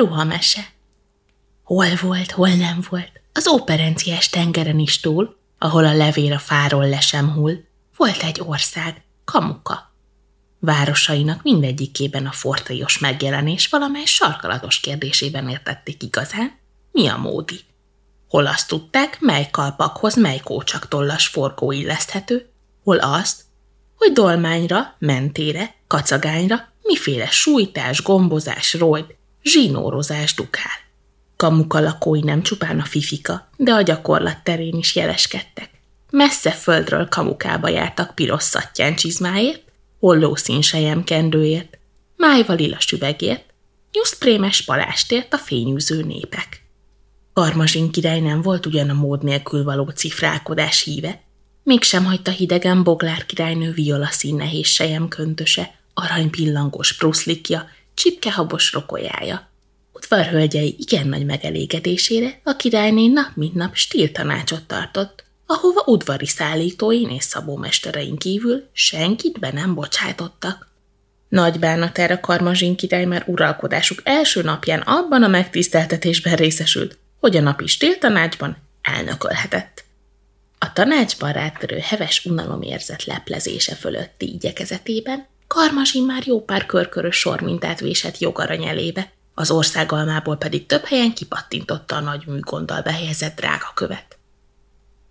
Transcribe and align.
ruhamese. 0.00 0.72
Hol 1.62 1.94
volt, 2.00 2.30
hol 2.30 2.48
nem 2.48 2.84
volt, 2.90 3.20
az 3.32 3.46
operenciás 3.46 4.28
tengeren 4.28 4.78
is 4.78 5.00
túl, 5.00 5.36
ahol 5.58 5.84
a 5.84 5.94
levél 5.94 6.32
a 6.32 6.38
fáról 6.38 6.88
le 6.88 7.00
hull, 7.34 7.56
volt 7.96 8.22
egy 8.22 8.40
ország, 8.46 9.02
Kamuka. 9.24 9.94
Városainak 10.58 11.42
mindegyikében 11.42 12.26
a 12.26 12.32
fortélyos 12.32 12.98
megjelenés 12.98 13.68
valamely 13.68 14.04
sarkalatos 14.04 14.80
kérdésében 14.80 15.48
értették 15.48 16.02
igazán, 16.02 16.58
mi 16.92 17.06
a 17.08 17.16
módi. 17.16 17.60
Hol 18.28 18.46
azt 18.46 18.68
tudták, 18.68 19.20
mely 19.20 19.48
kalpakhoz 19.50 20.16
mely 20.16 20.40
kócsaktollas 20.44 21.26
forgó 21.26 21.72
illeszthető, 21.72 22.50
hol 22.84 22.98
azt, 22.98 23.42
hogy 23.96 24.12
dolmányra, 24.12 24.94
mentére, 24.98 25.74
kacagányra 25.86 26.68
miféle 26.82 27.30
sújtás, 27.30 28.02
gombozás, 28.02 28.74
rojd, 28.74 29.18
zsinórozás 29.42 30.34
dukál. 30.34 30.88
Kamuka 31.36 31.80
lakói 31.80 32.20
nem 32.20 32.42
csupán 32.42 32.80
a 32.80 32.84
fifika, 32.84 33.48
de 33.56 33.72
a 33.72 33.82
gyakorlat 33.82 34.42
terén 34.42 34.74
is 34.74 34.96
jeleskedtek. 34.96 35.70
Messze 36.10 36.50
földről 36.50 37.08
kamukába 37.08 37.68
jártak 37.68 38.14
piros 38.14 38.42
szattyán 38.42 38.94
csizmáért, 38.94 39.62
holló 39.98 40.34
színsejem 40.34 41.04
kendőért, 41.04 41.78
májva 42.16 42.52
lila 42.52 42.80
süvegért, 42.80 43.44
nyuszprémes 43.92 44.64
palástért 44.64 45.32
a 45.34 45.38
fényűző 45.38 46.02
népek. 46.02 46.62
Karmazsin 47.32 47.90
király 47.90 48.20
nem 48.20 48.42
volt 48.42 48.66
ugyan 48.66 48.90
a 48.90 48.94
mód 48.94 49.22
nélkül 49.22 49.64
való 49.64 49.88
cifrálkodás 49.88 50.82
híve, 50.82 51.22
mégsem 51.62 52.04
hagyta 52.04 52.30
hidegen 52.30 52.82
Boglár 52.82 53.26
királynő 53.26 53.72
violaszín 53.72 54.34
nehéz 54.34 54.66
sejem 54.66 55.08
köntöse, 55.08 55.78
aranypillangos 55.94 56.96
pruszlikja, 56.96 57.68
csipkehabos 57.94 58.72
rokolyája. 58.72 59.50
Udvarhölgyei 59.92 60.76
igen 60.78 61.08
nagy 61.08 61.24
megelégedésére 61.24 62.40
a 62.44 62.56
királyné 62.56 63.06
nap 63.06 63.30
mint 63.34 63.54
nap 63.54 63.74
stíltanácsot 63.74 64.66
tartott, 64.66 65.24
ahova 65.46 65.82
udvari 65.86 66.26
szállítóin 66.26 67.08
és 67.08 67.24
szabómesterein 67.24 68.16
kívül 68.16 68.68
senkit 68.72 69.38
be 69.38 69.52
nem 69.52 69.74
bocsájtottak. 69.74 70.68
Nagy 71.28 71.58
bánatára 71.58 72.20
Karmazsin 72.20 72.76
király 72.76 73.04
már 73.04 73.24
uralkodásuk 73.26 74.00
első 74.02 74.42
napján 74.42 74.80
abban 74.80 75.22
a 75.22 75.28
megtiszteltetésben 75.28 76.36
részesült, 76.36 76.98
hogy 77.20 77.36
a 77.36 77.40
napi 77.40 77.66
stíltanácsban 77.66 78.56
elnökölhetett. 78.82 79.84
A 80.58 80.72
tanácsban 80.72 81.32
rátörő 81.32 81.78
heves 81.78 82.24
unalomérzet 82.24 83.04
leplezése 83.04 83.74
fölötti 83.74 84.32
igyekezetében 84.32 85.26
Karmazsin 85.54 86.04
már 86.04 86.26
jó 86.26 86.44
pár 86.44 86.66
körkörös 86.66 87.16
sormintát 87.16 87.80
vésett 87.80 88.18
jogarany 88.18 88.64
elébe, 88.64 89.12
az 89.34 89.50
országalmából 89.50 90.36
pedig 90.36 90.66
több 90.66 90.84
helyen 90.84 91.14
kipattintotta 91.14 91.96
a 91.96 92.00
nagy 92.00 92.26
műgonddal 92.26 92.82
behelyezett 92.82 93.36
drága 93.36 93.70
követ. 93.74 94.18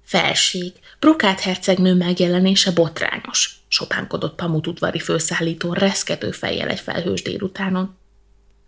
Felség, 0.04 0.74
Brokát 1.00 1.40
hercegnő 1.40 1.94
megjelenése 1.94 2.72
botrányos, 2.72 3.60
sopánkodott 3.68 4.36
Pamut 4.36 4.68
udvari 4.68 5.00
főszállító 5.00 5.74
reszkető 5.74 6.32
fejjel 6.32 6.70
egy 6.70 6.80
felhős 6.80 7.22
délutánon. 7.22 7.98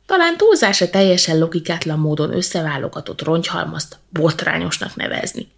Talán 0.05 0.37
túlzása 0.37 0.89
teljesen 0.89 1.37
logikátlan 1.37 1.99
módon 1.99 2.35
összeválogatott 2.35 3.21
rongyhalmazt 3.21 3.97
botrányosnak 4.09 4.95
nevezni. 4.95 5.51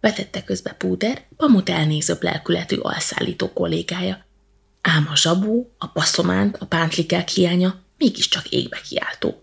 Vetette 0.00 0.44
közbe 0.44 0.72
Púder, 0.72 1.22
Pamut 1.36 1.68
elnézőbb 1.68 2.22
lelkületű 2.22 2.76
alszállító 2.76 3.52
kollégája. 3.52 4.30
Ám 4.82 5.08
a 5.10 5.16
zsabó, 5.16 5.74
a 5.78 5.86
passzománt, 5.86 6.56
a 6.56 6.66
pántlikák 6.66 7.28
hiánya 7.28 7.74
mégiscsak 7.98 8.48
égbe 8.48 8.80
kiáltó. 8.88 9.42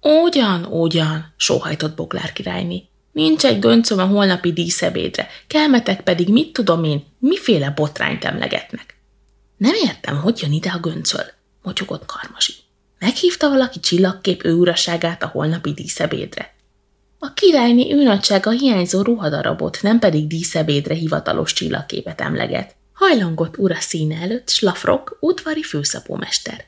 Ugyan, 0.00 0.64
ugyan, 0.64 1.32
sóhajtott 1.36 1.94
Boglár 1.94 2.32
királyné. 2.32 2.88
Nincs 3.12 3.44
egy 3.44 3.58
göncöm 3.58 3.98
a 3.98 4.06
holnapi 4.06 4.52
díszebédre, 4.52 5.28
kelmetek 5.46 6.00
pedig 6.00 6.28
mit 6.28 6.52
tudom 6.52 6.84
én, 6.84 7.04
miféle 7.18 7.70
botrányt 7.70 8.24
emlegetnek. 8.24 8.96
Nem 9.56 9.74
értem, 9.74 10.16
hogy 10.16 10.40
jön 10.42 10.52
ide 10.52 10.70
a 10.70 10.78
göncöl, 10.78 11.24
motyogott 11.62 12.06
Karmasi. 12.06 12.52
Meghívta 12.98 13.48
valaki 13.48 13.80
csillagkép 13.80 14.44
ő 14.44 14.54
uraságát 14.54 15.22
a 15.22 15.26
holnapi 15.26 15.72
díszebédre. 15.72 16.54
A 17.18 17.32
királyné 17.32 17.92
őnagysága 17.92 18.50
hiányzó 18.50 19.02
ruhadarabot, 19.02 19.78
nem 19.82 19.98
pedig 19.98 20.26
díszebédre 20.26 20.94
hivatalos 20.94 21.52
csillagképet 21.52 22.20
emleget. 22.20 22.74
Hajlongott 22.94 23.58
ura 23.58 23.80
színe 23.80 24.20
előtt 24.20 24.48
Slafrok, 24.48 25.16
udvari 25.20 25.62
főszapómester. 25.62 26.64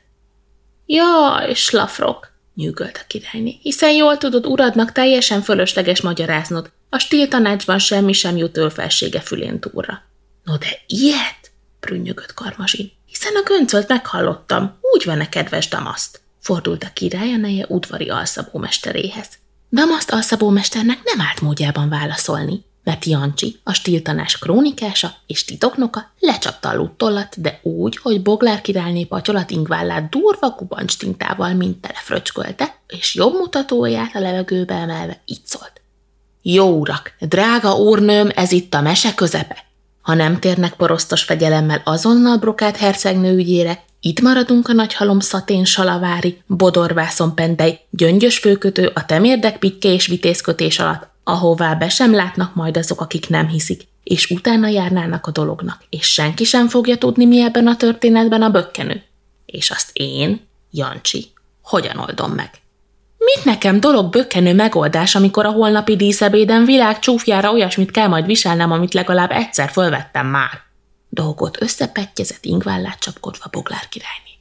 Jaj, 0.85 1.53
Slafrok, 1.53 2.31
nyűgölt 2.55 2.97
a 2.97 3.05
királyné, 3.07 3.59
hiszen 3.61 3.91
jól 3.91 4.17
tudod, 4.17 4.45
uradnak 4.45 4.91
teljesen 4.91 5.41
fölösleges 5.41 6.01
magyaráznod, 6.01 6.71
a 6.89 6.97
stíl 6.97 7.27
tanácsban 7.27 7.79
semmi 7.79 8.13
sem 8.13 8.37
jut 8.37 8.57
ölfelsége 8.57 9.19
fülén 9.19 9.59
túlra. 9.59 10.01
No 10.43 10.57
de 10.57 10.79
ilyet? 10.87 11.51
prünnyögött 11.79 12.33
Karmazsin. 12.33 12.91
Hiszen 13.05 13.35
a 13.35 13.43
göncölt 13.43 13.87
meghallottam, 13.87 14.77
úgy 14.81 15.05
van-e 15.05 15.29
kedves 15.29 15.67
Damaszt? 15.67 16.21
Fordult 16.39 16.83
a 16.83 16.93
király 16.93 17.33
a 17.33 17.37
neje 17.37 17.65
udvari 17.67 18.09
alszabómesteréhez. 18.09 19.27
Damaszt 19.71 20.11
alszabómesternek 20.11 20.99
nem 21.03 21.27
állt 21.27 21.41
módjában 21.41 21.89
válaszolni, 21.89 22.65
mert 22.87 23.05
Jancsi, 23.05 23.59
a 23.63 23.73
stiltanás 23.73 24.37
krónikása 24.37 25.15
és 25.25 25.45
titoknoka 25.45 26.11
lecsapta 26.19 26.69
a 26.69 26.75
luttollat, 26.75 27.41
de 27.41 27.59
úgy, 27.63 27.97
hogy 27.97 28.21
Boglár 28.21 28.61
királyné 28.61 29.03
patyolat 29.03 29.51
ingvállát 29.51 30.09
durva 30.09 30.53
kubancs 30.53 30.97
tintával 30.97 31.53
mint 31.53 31.81
telefröcskölte, 31.81 32.75
és 32.87 33.15
jobb 33.15 33.33
mutatóját 33.33 34.15
a 34.15 34.19
levegőbe 34.19 34.73
emelve 34.73 35.21
így 35.25 35.41
szólt. 35.43 35.81
Jó 36.41 36.79
urak, 36.79 37.13
drága 37.19 37.75
úrnőm, 37.75 38.29
ez 38.35 38.51
itt 38.51 38.73
a 38.73 38.81
mese 38.81 39.13
közepe. 39.13 39.63
Ha 40.01 40.13
nem 40.13 40.39
térnek 40.39 40.73
porosztos 40.73 41.23
fegyelemmel 41.23 41.81
azonnal 41.83 42.37
Brokát 42.37 42.77
hercegnő 42.77 43.35
ügyére, 43.35 43.83
itt 43.99 44.21
maradunk 44.21 44.67
a 44.67 44.73
nagy 44.73 44.93
halom 44.93 45.19
szatén 45.19 45.65
salavári, 45.65 46.41
bodorvászon 46.45 47.35
pendej, 47.35 47.79
gyöngyös 47.89 48.37
főkötő, 48.37 48.91
a 48.93 49.05
temérdek 49.05 49.59
pitke 49.59 49.89
és 49.89 50.07
vitézkötés 50.07 50.79
alatt, 50.79 51.15
ahová 51.27 51.73
be 51.73 51.89
sem 51.89 52.13
látnak 52.13 52.55
majd 52.55 52.77
azok, 52.77 53.01
akik 53.01 53.29
nem 53.29 53.47
hiszik, 53.47 53.87
és 54.03 54.29
utána 54.29 54.67
járnának 54.67 55.27
a 55.27 55.31
dolognak, 55.31 55.83
és 55.89 56.13
senki 56.13 56.43
sem 56.43 56.67
fogja 56.67 56.97
tudni, 56.97 57.25
mi 57.25 57.41
ebben 57.41 57.67
a 57.67 57.75
történetben 57.75 58.41
a 58.41 58.49
bökkenő. 58.49 59.03
És 59.45 59.69
azt 59.69 59.89
én, 59.93 60.47
Jancsi, 60.71 61.25
hogyan 61.61 61.97
oldom 61.97 62.31
meg? 62.31 62.49
Mit 63.17 63.45
nekem 63.45 63.79
dolog 63.79 64.09
bökkenő 64.09 64.53
megoldás, 64.53 65.15
amikor 65.15 65.45
a 65.45 65.51
holnapi 65.51 65.95
díszebéden 65.95 66.65
világ 66.65 66.99
csúfjára 66.99 67.51
olyasmit 67.51 67.91
kell 67.91 68.07
majd 68.07 68.25
viselnem, 68.25 68.71
amit 68.71 68.93
legalább 68.93 69.31
egyszer 69.31 69.69
fölvettem 69.69 70.27
már? 70.27 70.61
Dolgot 71.09 71.61
összepettyezett 71.61 72.45
ingvállát 72.45 72.99
csapkodva 72.99 73.45
Boglár 73.51 73.89
királyné. 73.89 74.31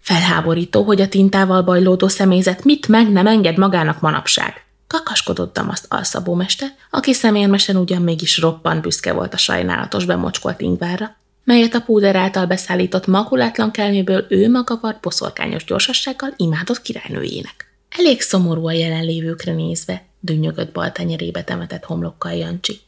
Felháborító, 0.00 0.82
hogy 0.82 1.00
a 1.00 1.08
tintával 1.08 1.62
bajlódó 1.62 2.08
személyzet 2.08 2.64
mit 2.64 2.88
meg 2.88 3.12
nem 3.12 3.26
enged 3.26 3.58
magának 3.58 4.00
manapság. 4.00 4.67
Kakaskodott 4.88 5.54
Damaszt 5.54 5.86
alszabómester, 5.88 6.68
aki 6.90 7.12
szemérmesen 7.12 7.76
ugyan 7.76 8.02
mégis 8.02 8.38
roppant 8.38 8.82
büszke 8.82 9.12
volt 9.12 9.34
a 9.34 9.36
sajnálatos 9.36 10.04
bemocskolt 10.04 10.60
ingvárra, 10.60 11.16
melyet 11.44 11.74
a 11.74 11.80
púder 11.80 12.16
által 12.16 12.46
beszállított 12.46 13.06
makulátlan 13.06 13.70
kelméből 13.70 14.26
ő 14.28 14.50
maga 14.50 14.78
var 14.80 15.00
poszorkányos 15.00 15.64
gyorsassággal 15.64 16.34
imádott 16.36 16.82
királynőjének. 16.82 17.72
Elég 17.98 18.20
szomorú 18.20 18.66
a 18.66 18.72
jelenlévőkre 18.72 19.52
nézve, 19.52 20.04
dünnyögött 20.20 20.72
bal 20.72 20.92
tenyerébe 20.92 21.44
temetett 21.44 21.84
homlokkal 21.84 22.32
Jancsi. 22.32 22.80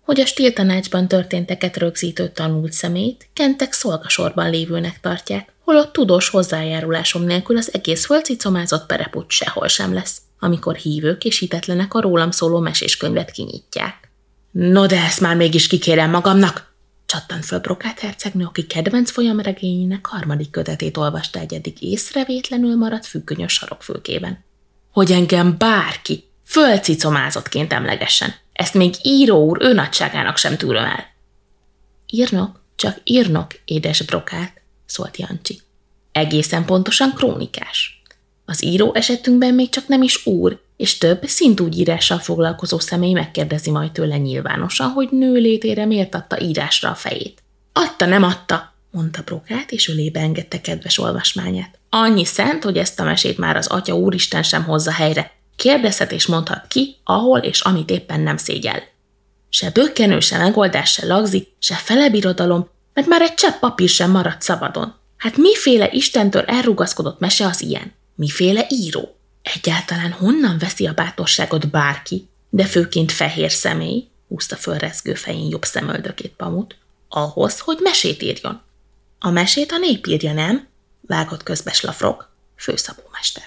Hogy 0.00 0.20
a 0.20 0.26
stíltanácsban 0.26 1.08
történteket 1.08 1.76
rögzítő 1.76 2.28
tanult 2.28 2.72
szemét, 2.72 3.28
kentek 3.32 3.72
szolgasorban 3.72 4.50
lévőnek 4.50 5.00
tartják, 5.00 5.52
holott 5.64 5.92
tudós 5.92 6.28
hozzájárulásom 6.28 7.22
nélkül 7.22 7.56
az 7.56 7.74
egész 7.74 8.06
fölcicomázott 8.06 8.86
pereput 8.86 9.30
sehol 9.30 9.68
sem 9.68 9.92
lesz 9.92 10.20
amikor 10.42 10.76
hívők 10.76 11.24
és 11.24 11.38
hitetlenek 11.38 11.94
a 11.94 12.00
rólam 12.00 12.30
szóló 12.30 12.58
meséskönyvet 12.58 13.30
kinyitják. 13.30 14.10
No 14.50 14.86
de 14.86 15.02
ezt 15.02 15.20
már 15.20 15.36
mégis 15.36 15.66
kikérem 15.66 16.10
magamnak! 16.10 16.74
Csattant 17.06 17.44
föl 17.44 17.58
Brokát 17.58 17.98
hercegnő, 17.98 18.44
aki 18.44 18.66
kedvenc 18.66 19.10
folyamregényének 19.10 20.06
harmadik 20.06 20.50
kötetét 20.50 20.96
olvasta 20.96 21.38
egy 21.38 21.54
eddig 21.54 21.82
észrevétlenül 21.82 22.76
maradt 22.76 23.06
függönyös 23.06 23.52
sarokfülkében. 23.52 24.44
Hogy 24.90 25.12
engem 25.12 25.58
bárki 25.58 26.24
fölcicomázottként 26.44 27.72
emlegessen. 27.72 28.34
Ezt 28.52 28.74
még 28.74 28.94
író 29.02 29.44
úr 29.44 29.62
ő 29.62 29.72
nagyságának 29.72 30.36
sem 30.36 30.56
tűröm 30.56 30.84
el. 30.84 31.04
Írnok, 32.06 32.62
csak 32.76 33.00
írnok, 33.04 33.60
édes 33.64 34.02
Brokát, 34.02 34.60
szólt 34.86 35.16
Jancsi. 35.16 35.60
Egészen 36.12 36.64
pontosan 36.64 37.12
krónikás. 37.14 38.01
Az 38.52 38.64
író 38.64 38.94
esetünkben 38.94 39.54
még 39.54 39.68
csak 39.68 39.86
nem 39.86 40.02
is 40.02 40.26
úr, 40.26 40.60
és 40.76 40.98
több 40.98 41.22
szintúgyírással 41.24 42.18
foglalkozó 42.18 42.78
személy 42.78 43.12
megkérdezi 43.12 43.70
majd 43.70 43.92
tőle 43.92 44.16
nyilvánosan, 44.16 44.88
hogy 44.88 45.08
nő 45.10 45.32
létére 45.32 45.84
miért 45.84 46.14
adta 46.14 46.40
írásra 46.40 46.90
a 46.90 46.94
fejét. 46.94 47.42
Adta, 47.72 48.06
nem 48.06 48.22
adta, 48.22 48.74
mondta 48.90 49.22
Brokát, 49.22 49.70
és 49.70 49.88
ölébe 49.88 50.20
engedte 50.20 50.60
kedves 50.60 50.98
olvasmányát. 50.98 51.78
Annyi 51.90 52.24
szent, 52.24 52.64
hogy 52.64 52.78
ezt 52.78 53.00
a 53.00 53.04
mesét 53.04 53.38
már 53.38 53.56
az 53.56 53.66
Atya 53.66 53.96
Úristen 53.96 54.42
sem 54.42 54.64
hozza 54.64 54.92
helyre. 54.92 55.32
Kérdezhet 55.56 56.12
és 56.12 56.26
mondhat 56.26 56.66
ki, 56.68 56.96
ahol 57.04 57.38
és 57.38 57.60
amit 57.60 57.90
éppen 57.90 58.20
nem 58.20 58.36
szégyel. 58.36 58.82
Se 59.48 59.70
bökkenő, 59.70 60.20
se 60.20 60.38
megoldás, 60.38 60.92
se 60.92 61.06
lagzi, 61.06 61.48
se 61.58 61.74
felebirodalom, 61.74 62.68
mert 62.94 63.08
már 63.08 63.22
egy 63.22 63.34
csepp 63.34 63.60
papír 63.60 63.88
sem 63.88 64.10
maradt 64.10 64.42
szabadon. 64.42 64.94
Hát 65.16 65.36
miféle 65.36 65.88
Istentől 65.92 66.42
elrugaszkodott 66.42 67.18
mese 67.18 67.46
az 67.46 67.62
ilyen? 67.62 68.00
Miféle 68.14 68.66
író? 68.70 69.16
Egyáltalán 69.42 70.12
honnan 70.12 70.58
veszi 70.58 70.86
a 70.86 70.92
bátorságot 70.92 71.70
bárki, 71.70 72.28
de 72.50 72.64
főként 72.64 73.12
fehér 73.12 73.50
személy, 73.50 74.08
húzta 74.28 74.56
föl 74.56 74.78
rezgő 74.78 75.14
fején 75.14 75.48
jobb 75.50 75.64
szemöldökét 75.64 76.32
pamut, 76.36 76.76
ahhoz, 77.08 77.58
hogy 77.58 77.78
mesét 77.80 78.22
írjon. 78.22 78.62
A 79.18 79.30
mesét 79.30 79.72
a 79.72 79.78
nép 79.78 80.06
írja, 80.06 80.32
nem? 80.32 80.68
Vágott 81.00 81.42
közbe 81.42 81.72
Slafrok, 81.72 82.34
főszabómester. 82.56 83.44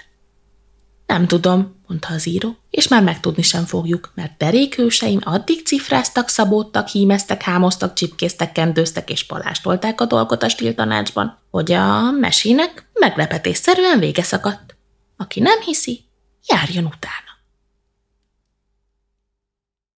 Nem 1.06 1.26
tudom, 1.26 1.74
mondta 1.86 2.08
az 2.08 2.26
író, 2.26 2.56
és 2.70 2.88
már 2.88 3.02
megtudni 3.02 3.42
sem 3.42 3.64
fogjuk, 3.64 4.12
mert 4.14 4.36
derékhőseim 4.36 5.20
addig 5.24 5.66
cifráztak, 5.66 6.28
szabódtak, 6.28 6.88
hímeztek, 6.88 7.42
hámoztak, 7.42 7.94
csipkéztek, 7.94 8.52
kendőztek 8.52 9.10
és 9.10 9.26
palástolták 9.26 10.00
a 10.00 10.04
dolgot 10.04 10.42
a 10.42 10.48
stíltanácsban, 10.48 11.38
hogy 11.50 11.72
a 11.72 12.10
mesének 12.10 12.88
meglepetésszerűen 12.92 13.98
vége 13.98 14.22
szakadt. 14.22 14.76
Aki 15.16 15.40
nem 15.40 15.60
hiszi, 15.60 16.04
járjon 16.46 16.84
utána. 16.84 17.35